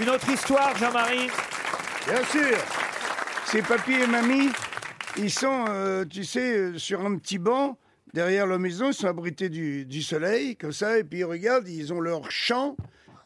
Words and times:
Une 0.00 0.10
autre 0.10 0.28
histoire, 0.30 0.76
Jean-Marie 0.76 1.28
Bien 2.06 2.24
sûr. 2.26 2.56
C'est 3.46 3.66
papy 3.66 3.94
et 3.94 4.06
mamie. 4.06 4.50
Ils 5.16 5.30
sont, 5.30 5.64
euh, 5.68 6.04
tu 6.04 6.22
sais, 6.22 6.56
euh, 6.56 6.78
sur 6.78 7.04
un 7.04 7.16
petit 7.16 7.38
banc 7.38 7.76
derrière 8.14 8.46
leur 8.46 8.60
maison. 8.60 8.90
Ils 8.90 8.94
sont 8.94 9.08
abrités 9.08 9.48
du, 9.48 10.02
soleil, 10.02 10.54
comme 10.54 10.72
ça. 10.72 10.98
Et 10.98 11.04
puis 11.04 11.20
ils 11.20 11.24
regardent, 11.24 11.66
ils 11.66 11.92
ont 11.92 12.00
leur 12.00 12.30
champ 12.30 12.76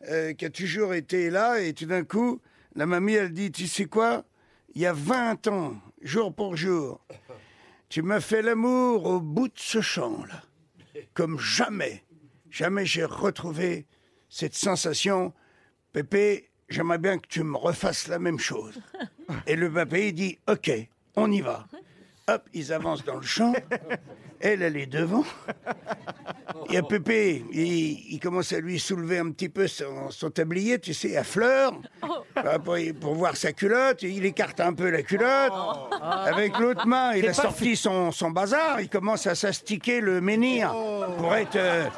euh, 0.08 0.32
qui 0.32 0.46
a 0.46 0.50
toujours 0.50 0.94
été 0.94 1.28
là. 1.28 1.60
Et 1.60 1.74
tout 1.74 1.84
d'un 1.84 2.04
coup, 2.04 2.40
la 2.74 2.86
mamie, 2.86 3.14
elle 3.14 3.32
dit, 3.32 3.52
tu 3.52 3.66
sais 3.66 3.84
quoi 3.84 4.24
Il 4.74 4.80
y 4.80 4.86
a 4.86 4.94
20 4.94 5.48
ans, 5.48 5.74
jour 6.00 6.34
pour 6.34 6.56
jour, 6.56 7.04
tu 7.90 8.00
m'as 8.00 8.20
fait 8.20 8.40
l'amour 8.40 9.04
au 9.04 9.20
bout 9.20 9.48
de 9.48 9.58
ce 9.58 9.82
champ-là. 9.82 10.42
Comme 11.12 11.38
jamais. 11.38 12.02
Jamais 12.50 12.86
j'ai 12.86 13.04
retrouvé 13.04 13.86
cette 14.30 14.54
sensation. 14.54 15.34
Pépé, 15.92 16.51
j'aimerais 16.72 16.98
bien 16.98 17.18
que 17.18 17.26
tu 17.28 17.42
me 17.42 17.56
refasses 17.56 18.08
la 18.08 18.18
même 18.18 18.38
chose. 18.38 18.80
Et 19.46 19.56
le 19.56 19.70
papé, 19.70 20.08
il 20.08 20.12
dit, 20.14 20.38
OK, 20.48 20.70
on 21.16 21.30
y 21.30 21.40
va. 21.40 21.66
Hop, 22.28 22.42
ils 22.52 22.72
avancent 22.72 23.04
dans 23.04 23.16
le 23.16 23.22
champ. 23.22 23.52
Elle, 24.40 24.62
elle 24.62 24.76
est 24.76 24.86
devant. 24.86 25.24
Il 26.68 26.74
y 26.74 26.76
a 26.76 26.82
Pépé, 26.82 27.44
il, 27.52 28.14
il 28.14 28.18
commence 28.18 28.52
à 28.52 28.58
lui 28.58 28.80
soulever 28.80 29.18
un 29.18 29.30
petit 29.30 29.48
peu 29.48 29.68
son, 29.68 30.10
son 30.10 30.30
tablier, 30.30 30.80
tu 30.80 30.94
sais, 30.94 31.16
à 31.16 31.22
fleurs, 31.22 31.74
euh, 32.38 32.58
pour, 32.58 32.76
pour 33.00 33.14
voir 33.14 33.36
sa 33.36 33.52
culotte. 33.52 34.02
Il 34.02 34.24
écarte 34.24 34.58
un 34.60 34.72
peu 34.72 34.90
la 34.90 35.02
culotte. 35.02 35.52
Avec 36.00 36.58
l'autre 36.58 36.86
main, 36.88 37.14
il 37.14 37.26
a 37.28 37.34
sorti 37.34 37.76
son, 37.76 38.10
son 38.10 38.30
bazar. 38.30 38.80
Il 38.80 38.88
commence 38.88 39.28
à 39.28 39.36
s'astiquer 39.36 40.00
le 40.00 40.20
menhir 40.20 40.72
pour 41.18 41.34
être, 41.36 41.56
euh, 41.56 41.88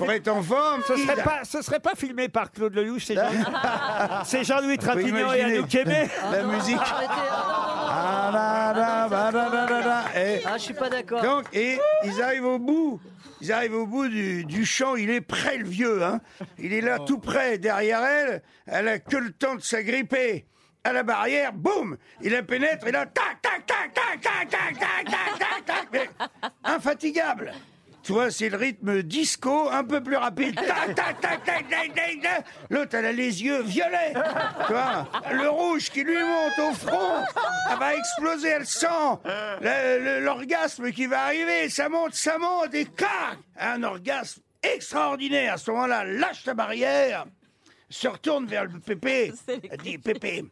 pour 0.00 0.12
être 0.12 0.28
en 0.28 0.42
forme. 0.42 0.82
Ce 0.86 0.96
serait 0.96 1.22
pas, 1.22 1.40
ce 1.44 1.62
serait 1.62 1.80
pas 1.80 1.94
filmé 1.96 2.28
par 2.28 2.50
Claude 2.50 2.74
Lelouch, 2.74 3.04
c'est 3.04 3.14
Jean- 3.14 4.24
c'est 4.24 4.44
Jean-Louis 4.44 4.78
Trintignant 4.78 5.32
et. 5.32 5.42
Anouk 5.42 5.74
Aimé. 5.74 6.08
La 6.32 6.42
musique. 6.44 6.78
Ah, 7.92 8.30
ba, 8.32 9.08
da, 9.10 9.30
da, 9.30 9.66
da, 9.66 9.82
da. 9.82 10.04
Et- 10.20 10.42
Ah, 10.46 10.56
je 10.56 10.62
suis 10.62 10.74
pas 10.74 10.88
d'accord. 10.88 11.22
Donc, 11.22 11.44
et 11.52 11.78
ils 12.04 12.22
arrivent 12.22 12.44
au 12.46 12.58
bout. 12.58 13.00
Ils 13.40 13.52
arrivent 13.52 13.74
au 13.74 13.86
bout 13.86 14.08
du, 14.08 14.44
du 14.44 14.64
champ. 14.66 14.96
Il 14.96 15.10
est 15.10 15.20
prêt, 15.20 15.56
le 15.58 15.66
vieux. 15.66 16.02
Hein. 16.02 16.20
Il 16.58 16.72
est 16.72 16.80
là, 16.82 16.98
tout 16.98 17.18
près, 17.18 17.58
derrière 17.58 18.02
elle. 18.04 18.42
Elle 18.66 18.88
a 18.88 18.98
que 18.98 19.16
le 19.16 19.32
temps 19.32 19.54
de 19.54 19.62
s'agripper 19.62 20.44
à 20.84 20.92
la 20.92 21.02
barrière. 21.02 21.52
Boum 21.52 21.96
Il 22.22 22.32
la 22.32 22.42
pénètre. 22.42 22.86
Et 22.86 22.92
là, 22.92 23.06
tac, 23.06 23.40
tac, 23.42 23.64
tac, 23.66 23.94
tac, 23.94 24.20
tac, 24.20 24.48
tac, 24.50 24.78
tac, 24.78 25.04
tac, 25.04 25.38
tac, 25.38 25.64
tac. 25.66 25.86
Mais 25.92 26.08
infatigable. 26.64 27.52
Tu 28.02 28.12
vois, 28.12 28.30
c'est 28.30 28.48
le 28.48 28.56
rythme 28.56 29.02
disco, 29.02 29.68
un 29.70 29.84
peu 29.84 30.02
plus 30.02 30.16
rapide. 30.16 30.54
Tac. 30.96 31.16
L'autre, 32.70 32.94
elle 32.94 33.06
a 33.06 33.12
les 33.12 33.42
yeux 33.42 33.62
violets. 33.62 34.14
Tu 34.66 34.72
vois, 34.72 35.08
le 35.30 35.48
rouge 35.48 35.90
qui 35.90 36.02
lui 36.02 36.22
monte 36.22 36.58
au 36.70 36.72
front. 36.72 37.24
Elle 37.70 37.78
va 37.78 37.94
exploser, 37.94 38.48
elle 38.48 38.66
sent 38.66 38.86
l'orgasme 40.20 40.90
qui 40.92 41.06
va 41.06 41.24
arriver. 41.24 41.68
Ça 41.68 41.88
monte, 41.88 42.14
ça 42.14 42.38
monte, 42.38 42.74
et 42.74 42.86
clac 42.86 43.38
Un 43.58 43.82
orgasme 43.82 44.42
extraordinaire. 44.62 45.54
À 45.54 45.56
ce 45.58 45.70
moment-là, 45.70 46.04
lâche 46.04 46.44
la 46.46 46.54
barrière, 46.54 47.26
se 47.88 48.08
retourne 48.08 48.46
vers 48.46 48.64
le 48.64 48.78
Pépé. 48.78 49.32
Elle 49.48 49.78
dit, 49.78 49.98
Pépé, 49.98 50.44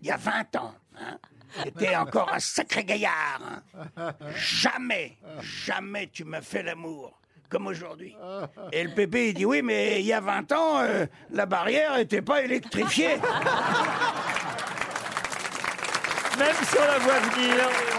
il 0.00 0.06
y 0.06 0.10
a 0.10 0.16
20 0.16 0.56
ans, 0.56 0.74
hein, 1.00 1.18
T'étais 1.62 1.96
encore 1.96 2.32
un 2.32 2.40
sacré 2.40 2.84
gaillard. 2.84 3.40
Jamais, 4.34 5.16
jamais 5.40 6.08
tu 6.12 6.24
m'as 6.24 6.40
fait 6.40 6.62
l'amour 6.62 7.18
comme 7.48 7.66
aujourd'hui. 7.66 8.16
Et 8.72 8.84
le 8.84 8.90
pépé, 8.90 9.28
il 9.28 9.34
dit 9.34 9.46
oui, 9.46 9.62
mais 9.62 10.00
il 10.00 10.06
y 10.06 10.12
a 10.12 10.20
20 10.20 10.52
ans, 10.52 10.80
euh, 10.80 11.06
la 11.30 11.46
barrière 11.46 11.96
n'était 11.96 12.22
pas 12.22 12.42
électrifiée. 12.42 13.16
Même 16.38 16.54
on 16.78 16.84
la 16.84 16.98
voit 16.98 17.18
venir. 17.18 17.97